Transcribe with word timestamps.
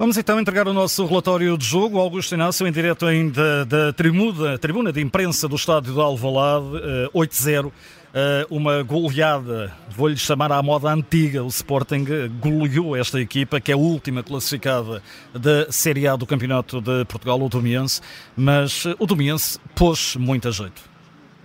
Vamos 0.00 0.16
então 0.16 0.40
entregar 0.40 0.66
o 0.66 0.72
nosso 0.72 1.04
relatório 1.04 1.58
de 1.58 1.66
jogo. 1.66 1.98
Augusto 1.98 2.34
Inácio, 2.34 2.66
em 2.66 2.72
direto 2.72 3.04
ainda 3.04 3.66
da 3.66 3.92
tribuna, 3.92 4.56
tribuna 4.56 4.90
de 4.90 4.98
imprensa 5.02 5.46
do 5.46 5.56
estádio 5.56 5.92
de 5.92 6.00
Alvalade, 6.00 6.68
8-0. 7.12 7.70
Eh, 8.14 8.46
uma 8.48 8.82
goleada, 8.82 9.70
vou-lhe 9.94 10.16
chamar 10.16 10.52
à 10.52 10.62
moda 10.62 10.90
antiga, 10.90 11.44
o 11.44 11.48
Sporting 11.48 12.06
goleou 12.40 12.96
esta 12.96 13.20
equipa, 13.20 13.60
que 13.60 13.72
é 13.72 13.74
a 13.74 13.76
última 13.76 14.22
classificada 14.22 15.02
da 15.34 15.70
Série 15.70 16.08
A 16.08 16.16
do 16.16 16.24
Campeonato 16.24 16.80
de 16.80 17.04
Portugal, 17.04 17.38
o 17.38 17.50
Domiense, 17.50 18.00
mas 18.34 18.86
eh, 18.86 18.96
o 18.98 19.04
Domiense 19.04 19.58
pôs 19.74 20.16
muita 20.16 20.50
jeito. 20.50 20.80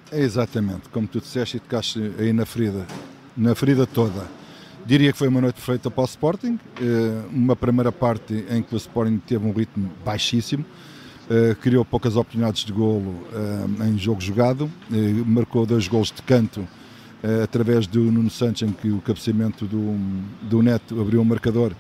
É 0.09 0.21
exatamente, 0.21 0.87
como 0.93 1.09
tu 1.09 1.19
disseste 1.19 1.57
e 1.57 1.59
tocaste 1.59 2.13
aí 2.17 2.31
na 2.31 2.45
ferida, 2.45 2.87
na 3.35 3.53
ferida 3.53 3.85
toda 3.85 4.44
Diria 4.85 5.11
que 5.11 5.17
foi 5.17 5.27
uma 5.27 5.41
noite 5.41 5.55
perfeita 5.55 5.89
para 5.89 6.03
o 6.03 6.05
Sporting, 6.05 6.59
eh, 6.79 7.23
uma 7.33 7.55
primeira 7.55 7.91
parte 7.91 8.45
em 8.51 8.61
que 8.61 8.75
o 8.75 8.77
Sporting 8.77 9.17
teve 9.17 9.43
um 9.43 9.51
ritmo 9.51 9.89
baixíssimo, 10.05 10.63
eh, 11.27 11.55
criou 11.59 11.83
poucas 11.83 12.15
oportunidades 12.15 12.63
de 12.63 12.71
golo 12.71 13.27
eh, 13.33 13.87
em 13.87 13.97
jogo 13.97 14.21
jogado, 14.21 14.69
marcou 15.25 15.65
dois 15.65 15.87
golos 15.87 16.11
de 16.11 16.21
canto 16.21 16.67
através 17.43 17.87
do 17.87 17.99
Nuno 17.99 18.29
Santos, 18.29 18.61
em 18.61 18.71
que 18.71 18.91
o 18.91 19.01
cabeceamento 19.01 19.65
do, 19.65 19.97
do 20.43 20.61
Neto 20.61 21.01
abriu 21.01 21.19
o 21.19 21.25
marcador 21.25 21.71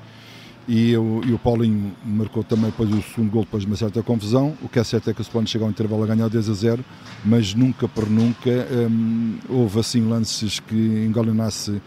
e 0.67 0.97
o, 0.97 1.21
e 1.23 1.31
o 1.31 1.37
Paulinho 1.37 1.93
marcou 2.03 2.43
também 2.43 2.65
depois 2.65 2.89
o 2.89 3.01
segundo 3.01 3.29
gol 3.31 3.43
depois 3.43 3.63
de 3.63 3.67
uma 3.67 3.75
certa 3.75 4.01
confusão. 4.01 4.57
O 4.63 4.67
que 4.67 4.79
é 4.79 4.83
certo 4.83 5.09
é 5.09 5.13
que 5.13 5.21
o 5.21 5.23
Sporting 5.23 5.49
chegou 5.49 5.65
ao 5.65 5.71
intervalo 5.71 6.03
a 6.03 6.07
ganhar 6.07 6.27
10 6.27 6.49
a 6.49 6.53
0, 6.53 6.85
mas 7.23 7.53
nunca 7.53 7.87
por 7.87 8.09
nunca 8.09 8.67
hum, 8.89 9.37
houve 9.47 9.79
assim 9.79 10.07
lances 10.07 10.59
que 10.59 10.75
engolinasse 10.75 11.71
uh, 11.71 11.81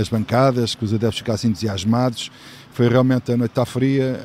as 0.00 0.08
bancadas, 0.08 0.74
que 0.74 0.84
os 0.84 0.92
adeptos 0.92 1.18
ficassem 1.18 1.50
entusiasmados. 1.50 2.30
Foi 2.72 2.88
realmente 2.88 3.30
a 3.32 3.36
noite 3.36 3.52
está 3.52 3.64
fria, 3.64 4.20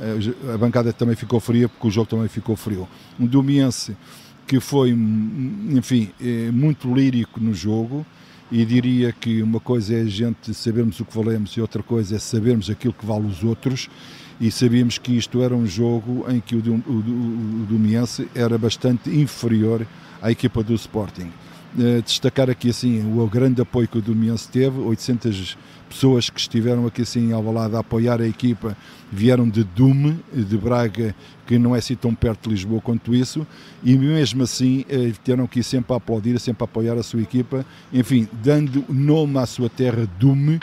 a 0.53 0.57
bancada 0.57 0.91
também 0.93 1.15
ficou 1.15 1.39
fria 1.39 1.67
porque 1.69 1.87
o 1.87 1.91
jogo 1.91 2.09
também 2.09 2.27
ficou 2.27 2.55
frio. 2.55 2.87
Um 3.19 3.25
Domiense 3.25 3.95
que 4.47 4.59
foi, 4.59 4.93
hum, 4.93 5.69
enfim, 5.71 6.11
eh, 6.21 6.51
muito 6.51 6.93
lírico 6.93 7.39
no 7.39 7.53
jogo, 7.53 8.05
e 8.51 8.63
diria 8.63 9.11
que 9.11 9.41
uma 9.41 9.59
coisa 9.59 9.95
é 9.95 10.01
a 10.01 10.05
gente 10.05 10.53
sabermos 10.53 10.99
o 10.99 11.05
que 11.05 11.15
valemos 11.15 11.51
e 11.51 11.61
outra 11.61 11.81
coisa 11.81 12.15
é 12.15 12.19
sabermos 12.19 12.69
aquilo 12.69 12.93
que 12.93 13.05
vale 13.05 13.25
os 13.25 13.43
outros 13.43 13.89
e 14.39 14.51
sabíamos 14.51 14.97
que 14.97 15.13
isto 15.13 15.41
era 15.41 15.55
um 15.55 15.65
jogo 15.65 16.25
em 16.29 16.39
que 16.39 16.55
o, 16.55 16.61
Domiense 16.61 18.27
era 18.35 18.57
bastante 18.57 19.09
inferior 19.09 19.85
à 20.21 20.31
equipa 20.31 20.61
do 20.61 20.73
Sporting. 20.73 21.31
Uh, 21.77 22.01
destacar 22.01 22.49
aqui 22.49 22.69
assim 22.69 23.03
o 23.19 23.27
grande 23.27 23.61
apoio 23.61 23.87
que 23.87 23.97
o 23.97 24.01
Domiense 24.01 24.47
teve, 24.47 24.79
800 24.79 25.57
pessoas 25.89 26.29
que 26.29 26.39
estiveram 26.39 26.87
aqui 26.87 27.01
assim 27.01 27.33
ao 27.33 27.43
lado 27.51 27.75
a 27.75 27.79
apoiar 27.79 28.21
a 28.21 28.27
equipa 28.27 28.77
vieram 29.11 29.47
de 29.47 29.63
Dume, 29.63 30.19
de 30.33 30.57
Braga, 30.57 31.15
que 31.45 31.57
não 31.57 31.75
é 31.75 31.79
assim 31.79 31.95
tão 31.95 32.13
perto 32.13 32.49
de 32.49 32.55
Lisboa 32.55 32.81
quanto 32.81 33.13
isso, 33.13 33.45
e 33.83 33.97
mesmo 33.97 34.43
assim 34.43 34.83
eh, 34.89 35.11
tiveram 35.23 35.47
que 35.47 35.59
ir 35.59 35.63
sempre 35.63 35.93
a 35.93 35.97
aplaudir, 35.97 36.39
sempre 36.39 36.63
a 36.63 36.65
apoiar 36.65 36.95
a 36.95 37.03
sua 37.03 37.21
equipa, 37.21 37.65
enfim, 37.93 38.27
dando 38.43 38.83
nome 38.89 39.37
à 39.37 39.45
sua 39.45 39.69
terra 39.69 40.07
Dume, 40.19 40.59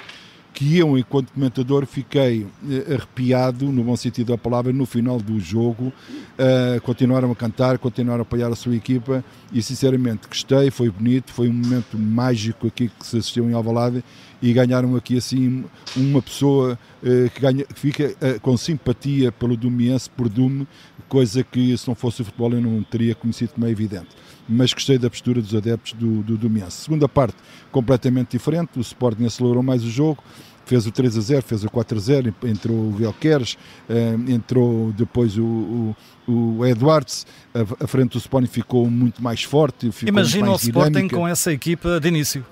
que 0.52 0.78
eu, 0.78 0.98
enquanto 0.98 1.32
comentador, 1.32 1.86
fiquei 1.86 2.46
eh, 2.68 2.94
arrepiado, 2.94 3.72
no 3.72 3.82
bom 3.82 3.96
sentido 3.96 4.32
da 4.32 4.38
palavra, 4.38 4.72
no 4.72 4.84
final 4.84 5.18
do 5.18 5.40
jogo. 5.40 5.92
Uh, 6.32 6.80
continuaram 6.82 7.30
a 7.30 7.34
cantar, 7.34 7.78
continuaram 7.78 8.20
a 8.20 8.22
apoiar 8.22 8.48
a 8.48 8.54
sua 8.54 8.76
equipa 8.76 9.24
e, 9.52 9.62
sinceramente, 9.62 10.28
gostei, 10.28 10.70
foi 10.70 10.90
bonito, 10.90 11.32
foi 11.32 11.48
um 11.48 11.52
momento 11.52 11.98
mágico 11.98 12.66
aqui 12.66 12.88
que 12.88 13.06
se 13.06 13.16
assistiu 13.16 13.48
em 13.48 13.54
Alvalade 13.54 14.04
e 14.42 14.52
ganharam 14.52 14.94
aqui, 14.96 15.16
assim, 15.16 15.64
uma 15.96 16.20
pessoa 16.20 16.78
uh, 17.02 17.30
que, 17.30 17.40
ganha, 17.40 17.64
que 17.64 17.80
fica 17.80 18.08
uh, 18.08 18.40
com 18.40 18.56
simpatia 18.56 19.32
pelo 19.32 19.56
Dumiense, 19.56 20.10
por 20.10 20.28
Dume, 20.28 20.66
coisa 21.08 21.42
que, 21.42 21.76
se 21.78 21.88
não 21.88 21.94
fosse 21.94 22.20
o 22.20 22.24
futebol, 22.24 22.52
eu 22.52 22.60
não 22.60 22.82
teria 22.82 23.14
conhecido 23.14 23.54
como 23.54 23.66
é 23.66 23.70
evidente 23.70 24.08
mas 24.48 24.72
gostei 24.72 24.98
da 24.98 25.08
postura 25.08 25.40
dos 25.40 25.54
adeptos 25.54 25.92
do, 25.92 26.22
do 26.22 26.36
Domiense. 26.36 26.82
Segunda 26.82 27.08
parte, 27.08 27.36
completamente 27.70 28.32
diferente, 28.32 28.78
o 28.78 28.80
Sporting 28.80 29.24
acelerou 29.24 29.62
mais 29.62 29.84
o 29.84 29.90
jogo, 29.90 30.22
fez 30.64 30.86
o 30.86 30.90
3 30.90 31.18
a 31.18 31.20
0, 31.20 31.42
fez 31.42 31.64
o 31.64 31.70
4 31.70 31.98
a 31.98 32.00
0, 32.00 32.34
entrou 32.44 32.76
o 32.76 32.90
Velqueres, 32.92 33.56
eh, 33.88 34.14
entrou 34.28 34.92
depois 34.92 35.36
o, 35.36 35.94
o, 36.26 36.32
o 36.58 36.66
Edwards, 36.66 37.26
a, 37.54 37.84
a, 37.84 37.86
frente 37.86 38.12
do 38.12 38.18
Sporting 38.18 38.48
ficou 38.48 38.88
muito 38.90 39.22
mais 39.22 39.42
forte. 39.42 39.90
Ficou 39.90 40.08
Imagina 40.08 40.50
o 40.50 40.56
Sporting 40.56 41.08
com 41.08 41.26
essa 41.26 41.52
equipa 41.52 41.98
de 42.00 42.08
início. 42.08 42.44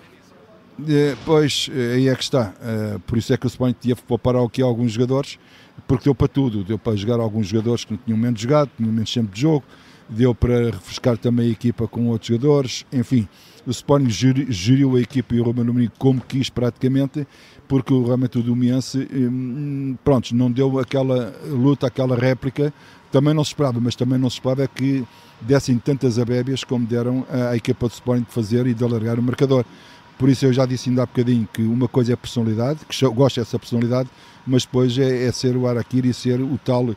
É, 0.89 1.15
pois, 1.27 1.71
aí 1.95 2.09
é 2.09 2.15
que 2.15 2.23
está. 2.23 2.55
Eh, 2.63 2.99
por 3.07 3.19
isso 3.19 3.33
é 3.33 3.37
que 3.37 3.47
o 3.47 3.49
Sporting 3.49 3.77
tinha 3.81 3.95
que 3.95 4.03
poupar 4.03 4.37
aqui 4.37 4.63
alguns 4.63 4.93
jogadores, 4.93 5.39
porque 5.87 6.05
deu 6.05 6.15
para 6.15 6.29
tudo. 6.29 6.65
Deu 6.65 6.79
para 6.79 6.97
jogar 6.97 7.21
alguns 7.21 7.47
jogadores 7.47 7.85
que 7.85 7.93
não 7.93 8.01
tinham 8.05 8.19
menos 8.19 8.41
jogado, 8.41 8.71
tinham 8.77 8.93
menos 8.93 9.13
tempo 9.13 9.33
de 9.33 9.41
jogo 9.41 9.65
deu 10.11 10.35
para 10.35 10.67
refrescar 10.67 11.17
também 11.17 11.49
a 11.49 11.53
equipa 11.53 11.87
com 11.87 12.09
outros 12.09 12.29
jogadores, 12.29 12.85
enfim, 12.93 13.29
o 13.67 13.71
Sporting 13.71 14.11
geriu 14.11 14.97
a 14.97 15.01
equipa 15.01 15.35
e 15.35 15.41
o 15.41 15.45
Romano 15.45 15.73
Mourinho 15.73 15.93
como 15.99 16.21
quis 16.21 16.51
praticamente, 16.51 17.27
porque 17.69 17.95
realmente 17.95 18.39
o 18.39 18.43
Domiense, 18.43 19.07
hum, 19.13 19.97
pronto, 20.03 20.35
não 20.35 20.51
deu 20.51 20.79
aquela 20.79 21.33
luta, 21.47 21.87
aquela 21.87 22.17
réplica, 22.17 22.73
também 23.13 23.35
não 23.35 23.45
se 23.45 23.51
esperava, 23.51 23.79
mas 23.81 23.95
também 23.95 24.19
não 24.19 24.29
se 24.29 24.37
esperava 24.37 24.67
que 24.67 25.05
dessem 25.41 25.79
tantas 25.79 26.19
abébias 26.19 26.65
como 26.65 26.87
deram 26.87 27.25
à 27.29 27.57
equipa 27.57 27.87
do 27.87 27.93
Sporting 27.93 28.25
de 28.25 28.33
fazer 28.33 28.67
e 28.67 28.75
de 28.75 28.83
alargar 28.83 29.19
o 29.19 29.23
marcador. 29.23 29.65
Por 30.19 30.29
isso 30.29 30.45
eu 30.45 30.53
já 30.53 30.67
disse 30.67 30.91
ainda 30.91 31.03
há 31.03 31.07
bocadinho 31.07 31.49
que 31.53 31.63
uma 31.63 31.89
coisa 31.89 32.13
é 32.13 32.15
a 32.15 32.17
personalidade, 32.17 32.81
que 32.87 33.09
gosto 33.09 33.41
dessa 33.41 33.59
personalidade, 33.59 34.11
mas 34.47 34.65
depois 34.65 34.97
é, 34.99 35.25
é 35.27 35.33
ser 35.33 35.57
o 35.57 35.67
Araquiri 35.67 36.11
e 36.11 36.15
ser 36.15 36.41
o 36.41 36.59
tal 36.59 36.95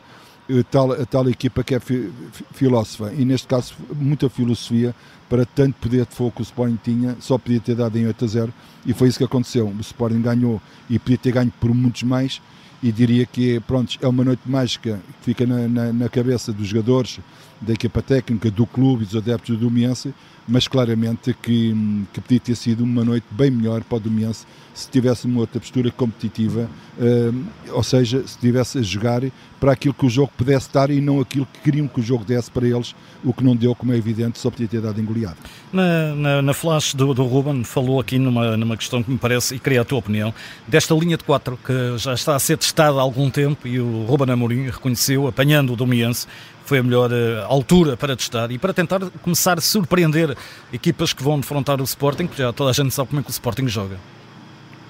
tal, 0.70 0.92
a 0.92 1.06
tal 1.06 1.28
equipa 1.28 1.64
que 1.64 1.74
é 1.74 1.80
fi, 1.80 2.10
filósofa 2.52 3.12
e 3.12 3.24
neste 3.24 3.46
caso 3.46 3.74
muita 3.94 4.28
filosofia 4.28 4.94
para 5.28 5.46
tanto 5.46 5.74
poder 5.80 6.04
de 6.04 6.14
fogo 6.14 6.32
que 6.32 6.40
o 6.40 6.42
Sporting 6.42 6.78
tinha, 6.82 7.16
só 7.20 7.38
podia 7.38 7.60
ter 7.60 7.74
dado 7.74 7.96
em 7.96 8.06
8 8.06 8.24
a 8.24 8.28
0 8.28 8.54
e 8.86 8.92
foi 8.92 9.08
isso 9.08 9.18
que 9.18 9.24
aconteceu. 9.24 9.66
O 9.66 9.80
Sporting 9.80 10.20
ganhou 10.20 10.60
e 10.88 10.98
podia 10.98 11.18
ter 11.18 11.32
ganho 11.32 11.52
por 11.60 11.74
muitos 11.74 12.02
mais 12.02 12.40
e 12.84 12.92
diria 12.92 13.24
que 13.24 13.58
pronto, 13.60 13.98
é 14.02 14.06
uma 14.06 14.22
noite 14.22 14.42
mágica 14.44 15.00
que 15.18 15.24
fica 15.24 15.46
na, 15.46 15.66
na, 15.66 15.90
na 15.90 16.08
cabeça 16.10 16.52
dos 16.52 16.68
jogadores, 16.68 17.18
da 17.58 17.72
equipa 17.72 18.02
técnica, 18.02 18.50
do 18.50 18.66
clube 18.66 19.04
e 19.04 19.06
dos 19.06 19.16
adeptos 19.16 19.56
do 19.56 19.64
Domiense, 19.64 20.14
mas 20.46 20.68
claramente 20.68 21.34
que, 21.40 21.74
que 22.12 22.20
podia 22.20 22.40
ter 22.40 22.54
sido 22.54 22.84
uma 22.84 23.02
noite 23.02 23.24
bem 23.30 23.50
melhor 23.50 23.82
para 23.82 23.96
o 23.96 24.00
Domiense 24.00 24.44
se 24.74 24.90
tivesse 24.90 25.24
uma 25.26 25.40
outra 25.40 25.60
postura 25.60 25.88
competitiva, 25.92 26.68
uh, 26.98 27.44
ou 27.72 27.82
seja, 27.82 28.18
se 28.18 28.34
estivesse 28.34 28.78
a 28.78 28.82
jogar 28.82 29.22
para 29.60 29.70
aquilo 29.70 29.94
que 29.94 30.04
o 30.04 30.10
jogo 30.10 30.32
pudesse 30.36 30.68
dar 30.72 30.90
e 30.90 31.00
não 31.00 31.20
aquilo 31.20 31.46
que 31.46 31.60
queriam 31.60 31.86
que 31.86 32.00
o 32.00 32.02
jogo 32.02 32.24
desse 32.24 32.50
para 32.50 32.66
eles, 32.66 32.92
o 33.24 33.32
que 33.32 33.44
não 33.44 33.54
deu, 33.54 33.72
como 33.74 33.92
é 33.92 33.96
evidente, 33.96 34.38
só 34.38 34.50
podia 34.50 34.66
ter 34.66 34.80
dado 34.80 35.00
engoliado. 35.00 35.36
Na, 35.72 36.14
na, 36.16 36.42
na 36.42 36.52
flash 36.52 36.92
do, 36.92 37.14
do 37.14 37.24
Ruben, 37.24 37.62
falou 37.62 38.00
aqui 38.00 38.18
numa, 38.18 38.56
numa 38.56 38.76
questão 38.76 39.00
que 39.00 39.10
me 39.12 39.16
parece, 39.16 39.54
e 39.54 39.58
queria 39.60 39.82
a 39.82 39.84
tua 39.84 40.00
opinião, 40.00 40.34
desta 40.66 40.92
linha 40.94 41.16
de 41.16 41.22
4 41.22 41.56
que 41.64 41.98
já 41.98 42.12
está 42.14 42.34
a 42.34 42.38
ser 42.40 42.58
testada 42.58 42.73
há 42.82 43.00
algum 43.00 43.30
tempo 43.30 43.66
e 43.66 43.80
o 43.80 44.04
Ruben 44.04 44.30
Amorim 44.30 44.66
reconheceu, 44.66 45.26
apanhando 45.26 45.72
o 45.72 45.76
Domiense, 45.76 46.26
foi 46.64 46.78
a 46.78 46.82
melhor 46.82 47.10
uh, 47.10 47.44
altura 47.46 47.96
para 47.96 48.16
testar 48.16 48.50
e 48.50 48.58
para 48.58 48.72
tentar 48.72 49.00
começar 49.22 49.58
a 49.58 49.60
surpreender 49.60 50.36
equipas 50.72 51.12
que 51.12 51.22
vão 51.22 51.38
defrontar 51.38 51.80
o 51.80 51.84
Sporting, 51.84 52.26
porque 52.26 52.42
já 52.42 52.52
toda 52.52 52.70
a 52.70 52.72
gente 52.72 52.92
sabe 52.92 53.10
como 53.10 53.20
é 53.20 53.22
que 53.22 53.30
o 53.30 53.32
Sporting 53.32 53.68
joga. 53.68 53.98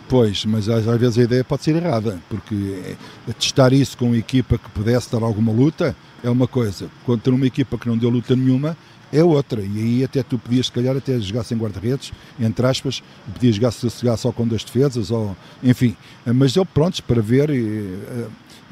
Pois, 0.08 0.44
mas 0.44 0.68
às 0.68 0.84
vezes 0.84 1.18
a 1.18 1.22
ideia 1.22 1.42
pode 1.42 1.64
ser 1.64 1.76
errada, 1.76 2.20
porque 2.28 2.96
é, 3.26 3.32
testar 3.32 3.72
isso 3.72 3.96
com 3.96 4.06
uma 4.06 4.16
equipa 4.16 4.58
que 4.58 4.68
pudesse 4.70 5.10
dar 5.10 5.22
alguma 5.22 5.50
luta 5.50 5.96
é 6.22 6.30
uma 6.30 6.46
coisa, 6.46 6.88
contra 7.04 7.34
uma 7.34 7.46
equipa 7.46 7.76
que 7.76 7.88
não 7.88 7.96
deu 7.96 8.10
luta 8.10 8.36
nenhuma 8.36 8.76
é 9.14 9.22
outra, 9.22 9.62
e 9.62 9.78
aí 9.78 10.04
até 10.04 10.22
tu 10.22 10.38
podias, 10.38 10.66
se 10.66 10.72
calhar, 10.72 10.96
até 10.96 11.18
jogar 11.20 11.44
sem 11.44 11.56
guarda-redes, 11.56 12.12
entre 12.38 12.66
aspas, 12.66 13.02
podias 13.32 13.54
jogar, 13.54 13.72
jogar 13.72 14.16
só 14.16 14.32
com 14.32 14.46
duas 14.46 14.64
defesas, 14.64 15.10
ou, 15.10 15.36
enfim, 15.62 15.96
mas 16.26 16.56
eu 16.56 16.66
prontos 16.66 17.00
para 17.00 17.22
ver, 17.22 17.48
eh, 17.50 18.26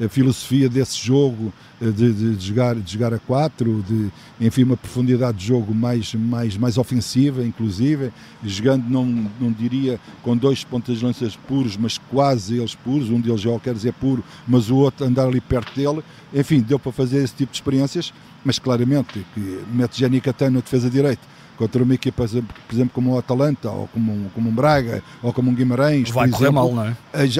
a 0.05 0.09
filosofia 0.09 0.67
desse 0.69 0.97
jogo 0.97 1.53
eh, 1.81 1.85
de, 1.85 2.13
de, 2.13 2.35
de, 2.35 2.47
jogar, 2.47 2.75
de 2.75 2.91
jogar 2.91 3.13
a 3.13 3.19
quatro, 3.19 3.83
de 3.87 4.11
enfim 4.39 4.63
uma 4.63 4.77
profundidade 4.77 5.37
de 5.37 5.47
jogo 5.47 5.73
mais, 5.73 6.13
mais, 6.13 6.57
mais 6.57 6.77
ofensiva, 6.77 7.43
inclusive, 7.43 8.11
jogando 8.43 8.89
não, 8.89 9.05
não 9.39 9.51
diria 9.51 9.99
com 10.21 10.35
dois 10.35 10.63
pontas 10.63 10.99
de 10.99 11.05
lanças 11.05 11.35
puros, 11.35 11.77
mas 11.77 11.97
quase 11.97 12.57
eles 12.57 12.75
puros, 12.75 13.09
um 13.09 13.19
deles 13.19 13.41
já 13.41 13.57
quer 13.59 13.73
dizer 13.73 13.93
puro, 13.93 14.23
mas 14.47 14.69
o 14.69 14.77
outro 14.77 15.05
andar 15.05 15.27
ali 15.27 15.41
perto 15.41 15.75
dele, 15.75 16.03
enfim, 16.33 16.59
deu 16.61 16.79
para 16.79 16.91
fazer 16.91 17.23
esse 17.23 17.33
tipo 17.35 17.51
de 17.51 17.57
experiências, 17.57 18.13
mas 18.43 18.59
claramente 18.59 19.25
que 19.33 19.63
mete 19.71 19.99
Jenny 19.99 20.19
Catano 20.19 20.55
na 20.55 20.61
defesa 20.61 20.89
direita 20.89 21.33
contra 21.63 21.81
uma 21.81 21.93
equipa, 21.93 22.27
por 22.27 22.75
exemplo, 22.75 22.91
como 22.93 23.13
o 23.13 23.17
Atalanta, 23.17 23.69
ou 23.69 23.87
como, 23.87 24.29
como 24.35 24.49
um 24.49 24.53
Braga, 24.53 25.01
ou 25.21 25.31
como 25.31 25.49
um 25.49 25.55
Guimarães. 25.55 26.09
Vai 26.09 26.29
correr 26.29 26.47
exemplo, 26.47 26.53
mal, 26.53 26.73
não 26.73 26.85
é? 26.85 26.95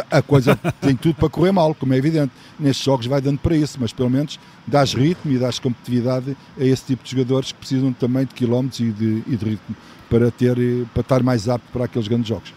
A, 0.10 0.18
a 0.20 0.22
coisa 0.22 0.58
tem 0.80 0.96
tudo 0.96 1.16
para 1.16 1.28
correr 1.28 1.52
mal, 1.52 1.76
como 1.76 1.94
é 1.94 1.98
evidente. 1.98 2.32
Nestes 2.58 2.86
jogos 2.86 3.06
vai 3.06 3.20
dando 3.20 3.40
para 3.40 3.54
isso, 3.54 3.78
mas 3.82 3.92
pelo 3.92 4.10
menos 4.10 4.40
dás 4.66 4.94
ritmo 4.94 5.30
e 5.34 5.38
dás 5.38 5.60
competitividade 5.60 6.38
a 6.58 6.64
esse 6.64 6.86
tipo 6.86 7.04
de 7.04 7.12
jogadores 7.12 7.52
que 7.52 7.58
precisam 7.60 7.92
também 7.92 8.26
de 8.26 8.34
quilómetros 8.34 8.80
e 8.80 8.92
de, 8.92 9.24
e 9.28 9.36
de 9.36 9.46
ritmo 9.46 9.76
para, 10.10 10.32
ter, 10.32 10.56
para 10.94 11.02
estar 11.02 11.22
mais 11.22 11.50
apto 11.50 11.68
para 11.74 11.84
aqueles 11.84 12.08
grandes 12.08 12.30
jogos. 12.30 12.54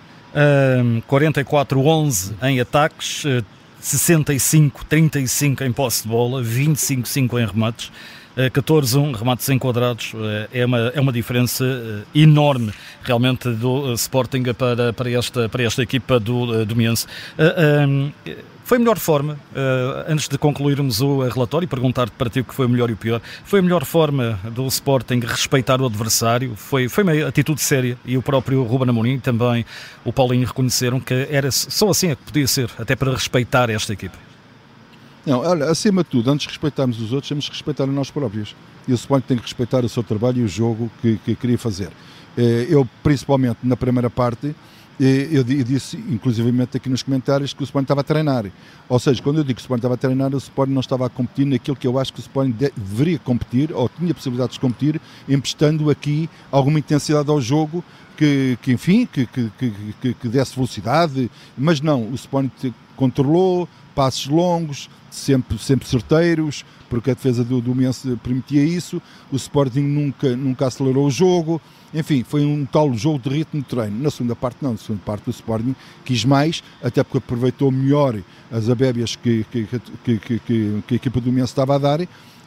Um, 0.85 1.03
44-11 1.11 2.35
em 2.43 2.61
ataques, 2.61 3.25
65-35 3.83 5.63
em 5.63 5.73
posse 5.73 6.05
de 6.05 6.09
bola, 6.09 6.45
25-5 6.45 7.41
em 7.41 7.47
remates. 7.47 7.91
14-1 8.37 9.17
remates 9.17 9.49
enquadrados 9.49 10.13
é 10.53 10.65
uma, 10.65 10.79
é 10.95 11.01
uma 11.01 11.13
diferença 11.13 11.65
enorme 12.15 12.73
realmente 13.03 13.49
do 13.51 13.93
Sporting 13.95 14.43
para, 14.53 14.93
para, 14.93 15.11
esta, 15.11 15.49
para 15.49 15.63
esta 15.63 15.83
equipa 15.83 16.21
do, 16.21 16.65
do 16.65 16.77
Miense. 16.77 17.07
Foi 18.67 18.79
a 18.79 18.81
melhor 18.81 18.99
forma, 18.99 19.39
antes 20.09 20.27
de 20.27 20.37
concluirmos 20.37 21.01
o 21.01 21.21
relatório 21.29 21.67
e 21.67 21.69
perguntar-te 21.69 22.11
para 22.11 22.29
ti 22.29 22.41
o 22.41 22.45
que 22.45 22.53
foi 22.53 22.67
o 22.67 22.69
melhor 22.69 22.91
e 22.91 22.95
o 22.95 22.97
pior, 22.97 23.21
foi 23.45 23.61
a 23.61 23.63
melhor 23.63 23.85
forma 23.85 24.41
do 24.53 24.67
Sporting 24.67 25.21
respeitar 25.21 25.81
o 25.81 25.87
adversário? 25.87 26.57
Foi, 26.57 26.89
foi 26.89 27.05
uma 27.05 27.29
atitude 27.29 27.63
séria 27.63 27.97
e 28.05 28.19
o 28.19 28.23
próprio 28.23 28.65
Ruben 28.65 28.91
Amorim 28.91 29.21
também 29.21 29.65
o 30.05 30.13
Paulinho 30.13 30.45
reconheceram 30.49 30.99
que 30.99 31.29
era 31.31 31.49
só 31.53 31.91
assim 31.91 32.11
é 32.11 32.17
que 32.17 32.25
podia 32.25 32.49
ser, 32.49 32.69
até 32.77 32.97
para 32.97 33.13
respeitar 33.13 33.71
esta 33.71 33.93
equipe. 33.93 34.19
Não, 35.27 35.41
olha, 35.41 35.67
acima 35.67 36.05
de 36.05 36.11
tudo, 36.11 36.31
antes 36.31 36.47
de 36.47 36.53
respeitarmos 36.53 37.01
os 37.03 37.13
outros, 37.13 37.29
temos 37.29 37.49
que 37.49 37.53
respeitar 37.53 37.83
a 37.83 37.89
nós 37.89 38.13
próprios. 38.13 38.55
E 38.87 38.93
o 38.93 38.95
Sporting 38.95 39.27
tem 39.27 39.37
que 39.37 39.43
respeitar 39.43 39.85
o 39.85 39.89
seu 39.89 40.05
trabalho 40.05 40.39
e 40.39 40.45
o 40.45 40.49
jogo 40.49 40.89
que, 41.03 41.19
que 41.25 41.35
queria 41.35 41.59
fazer. 41.59 41.91
Eh, 42.39 42.69
eu, 42.71 42.89
principalmente 43.03 43.59
na 43.65 43.77
primeira 43.77 44.09
parte, 44.09 44.55
eu 44.99 45.45
disse, 45.45 45.99
inclusivamente 46.09 46.77
aqui 46.77 46.89
nos 46.89 47.03
comentários, 47.03 47.53
que 47.53 47.63
o 47.63 47.65
Sporting 47.65 47.85
estava 47.85 48.01
a 48.01 48.05
treinar. 48.05 48.47
Ou 48.89 48.99
seja, 48.99 49.23
quando 49.23 49.39
eu 49.39 49.45
digo 49.45 49.57
que 49.57 49.61
o 49.61 49.65
Sporting 49.65 49.81
estava 49.81 49.95
a 49.95 49.99
treinar, 49.99 50.35
o 50.35 50.39
Sporting 50.39 50.73
não 50.73 50.81
estava 50.81 51.07
a 51.07 51.11
competir 51.11 51.45
naquilo 51.45 51.77
que 51.77 51.87
eu 51.87 51.99
acho 51.99 52.13
que 52.15 52.21
o 52.21 52.23
Sporting 52.23 52.53
deveria 52.53 53.19
competir, 53.19 53.73
ou 53.75 53.91
tinha 53.91 54.15
possibilidade 54.15 54.53
de 54.53 54.61
competir, 54.61 55.01
emprestando 55.29 55.91
aqui 55.91 56.31
alguma 56.51 56.79
intensidade 56.79 57.29
ao 57.29 57.41
jogo, 57.41 57.85
que, 58.17 58.59
que 58.63 58.73
enfim, 58.73 59.07
que, 59.07 59.27
que, 59.27 59.51
que, 60.01 60.15
que 60.15 60.29
desse 60.29 60.55
velocidade. 60.55 61.31
Mas 61.57 61.81
não, 61.81 62.03
o 62.11 62.15
Sporting 62.15 62.75
controlou, 62.97 63.69
passos 63.95 64.27
longos, 64.27 64.91
sempre, 65.11 65.59
sempre 65.59 65.89
certeiros, 65.89 66.65
porque 66.89 67.11
a 67.11 67.15
defesa 67.15 67.43
do, 67.43 67.61
do 67.61 67.75
permitia 68.23 68.63
isso. 68.63 69.01
O 69.33 69.37
Sporting 69.37 69.81
nunca, 69.81 70.37
nunca 70.37 70.67
acelerou 70.67 71.07
o 71.07 71.11
jogo. 71.11 71.61
Enfim, 71.95 72.23
foi 72.23 72.45
um 72.45 72.67
tal 72.67 72.93
jogo 72.95 73.19
de 73.19 73.29
ritmo 73.31 73.61
de 73.61 73.67
treino. 73.67 74.03
Na 74.03 74.11
segunda 74.11 74.37
parte, 74.37 74.59
não. 74.61 74.73
Na 74.73 74.79
segunda 74.79 75.03
parte, 75.05 75.29
o 75.29 75.31
Sporting 75.31 75.75
quis 76.05 76.25
mais, 76.25 76.63
até 76.83 77.03
porque 77.03 77.19
aproveitou 77.19 77.71
melhor 77.71 78.19
as 78.51 78.69
abébias 78.69 79.17
que, 79.17 79.47
que, 79.51 79.67
que, 80.05 80.19
que, 80.19 80.39
que 80.41 80.83
a 80.91 80.95
equipa 80.95 81.21
do 81.21 81.33
Mense 81.33 81.53
estava 81.53 81.75
a 81.75 81.79
dar. 81.79 82.01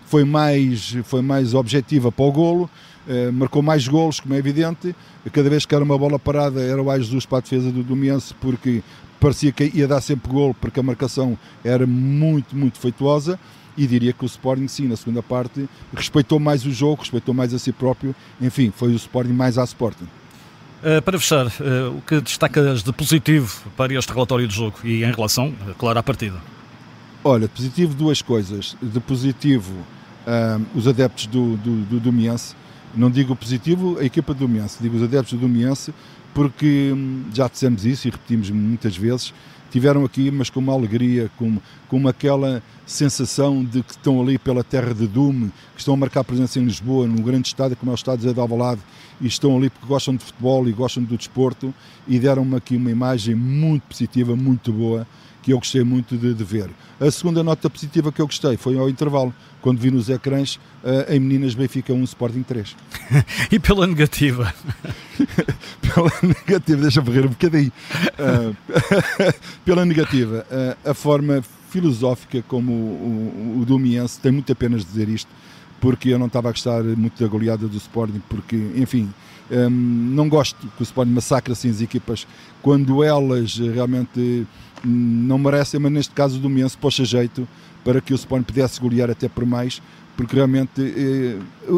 Foi 0.09 0.23
mais, 0.23 0.97
foi 1.03 1.21
mais 1.21 1.53
objetiva 1.53 2.11
para 2.11 2.25
o 2.25 2.31
golo, 2.31 2.69
eh, 3.07 3.29
marcou 3.29 3.61
mais 3.61 3.87
golos, 3.87 4.19
como 4.19 4.33
é 4.33 4.39
evidente. 4.39 4.95
Cada 5.31 5.47
vez 5.51 5.67
que 5.67 5.75
era 5.75 5.83
uma 5.83 5.95
bola 5.95 6.17
parada, 6.17 6.59
era 6.61 6.81
o 6.81 6.89
Ai 6.89 6.99
Jesus 6.99 7.27
para 7.27 7.37
a 7.37 7.41
defesa 7.41 7.71
do 7.71 7.83
Domiense, 7.83 8.33
porque 8.41 8.81
parecia 9.19 9.51
que 9.51 9.71
ia 9.71 9.87
dar 9.87 10.01
sempre 10.01 10.31
golo, 10.31 10.55
porque 10.55 10.79
a 10.79 10.83
marcação 10.83 11.37
era 11.63 11.85
muito, 11.85 12.55
muito 12.55 12.79
feituosa 12.79 13.39
e 13.77 13.85
diria 13.85 14.11
que 14.11 14.23
o 14.23 14.25
Sporting, 14.25 14.67
sim, 14.67 14.87
na 14.87 14.95
segunda 14.95 15.21
parte, 15.21 15.69
respeitou 15.95 16.39
mais 16.39 16.65
o 16.65 16.71
jogo, 16.71 17.01
respeitou 17.01 17.35
mais 17.35 17.53
a 17.53 17.59
si 17.59 17.71
próprio, 17.71 18.15
enfim, 18.41 18.73
foi 18.75 18.89
o 18.89 18.95
Sporting 18.95 19.33
mais 19.33 19.59
à 19.59 19.63
Sporting. 19.63 20.07
Uh, 20.83 21.01
para 21.03 21.19
fechar, 21.19 21.45
uh, 21.45 21.95
o 21.95 22.01
que 22.01 22.19
destacas 22.19 22.81
de 22.81 22.91
positivo 22.91 23.69
para 23.77 23.93
este 23.93 24.11
relatório 24.11 24.47
de 24.47 24.55
jogo 24.55 24.79
e 24.83 25.03
em 25.03 25.11
relação, 25.11 25.53
claro, 25.77 25.99
à 25.99 26.03
partida? 26.03 26.41
Olha, 27.23 27.47
de 27.47 27.53
positivo 27.53 27.93
duas 27.93 28.21
coisas. 28.21 28.77
De 28.81 28.99
positivo, 28.99 29.73
uh, 30.29 30.65
os 30.75 30.87
adeptos 30.87 31.25
do, 31.25 31.57
do, 31.57 31.85
do 31.85 31.99
Domiense, 31.99 32.55
não 32.95 33.09
digo 33.09 33.35
positivo 33.35 33.97
a 33.99 34.05
equipa 34.05 34.33
do 34.33 34.39
Domiense, 34.47 34.77
digo 34.81 34.95
os 34.95 35.03
adeptos 35.03 35.33
do 35.33 35.39
Domiense, 35.39 35.93
porque 36.33 36.91
hum, 36.93 37.25
já 37.33 37.47
dissemos 37.47 37.85
isso 37.85 38.07
e 38.07 38.11
repetimos 38.11 38.49
muitas 38.49 38.95
vezes, 38.95 39.33
tiveram 39.69 40.03
aqui, 40.03 40.31
mas 40.31 40.49
com 40.49 40.59
uma 40.59 40.73
alegria, 40.73 41.29
com, 41.37 41.57
com 41.87 42.07
aquela 42.07 42.61
sensação 42.85 43.63
de 43.63 43.83
que 43.83 43.91
estão 43.91 44.19
ali 44.21 44.37
pela 44.37 44.63
terra 44.63 44.93
de 44.93 45.05
Dume, 45.07 45.51
que 45.73 45.79
estão 45.79 45.93
a 45.93 45.97
marcar 45.97 46.23
presença 46.23 46.59
em 46.59 46.63
Lisboa, 46.63 47.07
num 47.07 47.21
grande 47.21 47.47
estádio 47.47 47.77
como 47.77 47.91
é 47.91 47.93
o 47.93 47.95
estádio 47.95 48.33
de 48.33 48.39
Alvalade, 48.39 48.81
e 49.21 49.27
estão 49.27 49.55
ali 49.55 49.69
porque 49.69 49.85
gostam 49.85 50.15
de 50.15 50.23
futebol 50.23 50.67
e 50.67 50.71
gostam 50.71 51.03
do 51.03 51.15
desporto, 51.15 51.73
e 52.07 52.17
deram-me 52.17 52.55
aqui 52.55 52.75
uma 52.75 52.89
imagem 52.89 53.35
muito 53.35 53.83
positiva, 53.83 54.35
muito 54.35 54.73
boa, 54.73 55.05
que 55.41 55.53
eu 55.53 55.57
gostei 55.57 55.83
muito 55.83 56.17
de, 56.17 56.33
de, 56.33 56.43
ver. 56.43 56.69
A 56.99 57.09
segunda 57.09 57.43
nota 57.43 57.69
positiva 57.69 58.11
que 58.11 58.21
eu 58.21 58.25
gostei 58.25 58.57
foi 58.57 58.77
ao 58.77 58.89
intervalo, 58.89 59.33
quando 59.61 59.79
vi 59.79 59.91
nos 59.91 60.09
ecrãs 60.09 60.55
uh, 60.83 61.11
em 61.11 61.19
Meninas 61.19 61.53
Benfica 61.55 61.93
1 61.93 62.03
Sporting 62.03 62.43
3. 62.43 62.75
e 63.51 63.59
pela 63.59 63.87
negativa? 63.87 64.53
pela 65.81 66.11
negativa, 66.21 66.81
deixa-me 66.81 67.09
rir 67.11 67.25
um 67.25 67.29
bocadinho. 67.29 67.71
Uh, 68.19 68.55
pela 69.65 69.85
negativa, 69.85 70.45
uh, 70.49 70.89
a 70.89 70.93
forma 70.93 71.43
filosófica 71.69 72.43
como 72.47 72.71
o, 72.71 73.55
o, 73.55 73.61
o 73.61 73.65
Domiense 73.65 74.19
tem 74.19 74.31
muito 74.31 74.51
apenas 74.51 74.83
dizer 74.83 75.07
isto, 75.07 75.29
porque 75.79 76.09
eu 76.09 76.19
não 76.19 76.27
estava 76.27 76.49
a 76.49 76.51
gostar 76.51 76.83
muito 76.83 77.21
da 77.21 77.29
goleada 77.29 77.67
do 77.67 77.77
Sporting, 77.77 78.21
porque, 78.29 78.55
enfim, 78.75 79.09
um, 79.51 79.69
não 79.69 80.27
gosto 80.29 80.55
que 80.75 80.81
o 80.81 80.83
Sporting 80.83 81.11
massacre 81.11 81.53
assim 81.53 81.69
as 81.69 81.81
equipas 81.81 82.27
quando 82.61 83.03
elas 83.03 83.57
realmente 83.57 84.45
não 84.83 85.37
merecem, 85.37 85.79
mas 85.79 85.91
neste 85.91 86.13
caso 86.13 86.37
o 86.37 86.41
Domiense 86.41 86.77
pôs 86.77 86.93
jeito 86.95 87.47
para 87.83 88.01
que 88.01 88.13
o 88.13 88.15
Sporting 88.15 88.43
pudesse 88.43 88.79
golear 88.79 89.09
até 89.09 89.27
por 89.27 89.45
mais, 89.45 89.81
porque 90.15 90.35
realmente 90.35 90.81
eh, 90.81 91.37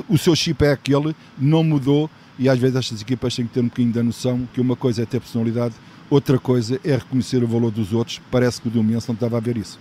o 0.10 0.18
seu 0.18 0.36
chip 0.36 0.64
é 0.66 0.72
aquele, 0.72 1.16
não 1.38 1.64
mudou 1.64 2.10
e 2.38 2.50
às 2.50 2.58
vezes 2.58 2.76
estas 2.76 3.02
equipas 3.02 3.36
têm 3.36 3.46
que 3.46 3.54
ter 3.54 3.60
um 3.60 3.66
bocadinho 3.66 3.94
da 3.94 4.04
noção 4.04 4.48
que 4.54 4.60
uma 4.60 4.76
coisa 4.76 5.04
é 5.04 5.06
ter 5.06 5.20
personalidade, 5.20 5.76
outra 6.10 6.40
coisa 6.40 6.80
é 6.84 6.96
reconhecer 6.96 7.44
o 7.44 7.48
valor 7.48 7.72
dos 7.72 7.94
outros. 7.94 8.20
Parece 8.32 8.60
que 8.60 8.68
o 8.68 8.72
Domiense 8.72 9.08
não 9.08 9.14
estava 9.14 9.38
a 9.38 9.40
ver 9.40 9.58
isso. 9.58 9.80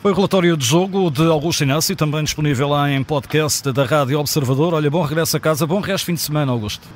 Foi 0.00 0.12
o 0.12 0.14
relatório 0.14 0.56
de 0.56 0.64
jogo 0.64 1.10
de 1.10 1.26
Augusto 1.26 1.64
Inácio, 1.64 1.96
também 1.96 2.22
disponível 2.22 2.68
lá 2.68 2.88
em 2.88 3.02
podcast 3.02 3.72
da 3.72 3.84
Rádio 3.84 4.20
Observador. 4.20 4.72
Olha, 4.72 4.88
bom 4.88 5.02
regresso 5.02 5.36
a 5.36 5.40
casa, 5.40 5.66
bom 5.66 5.80
resto 5.80 6.04
de 6.04 6.06
fim 6.06 6.14
de 6.14 6.20
semana, 6.20 6.52
Augusto. 6.52 6.86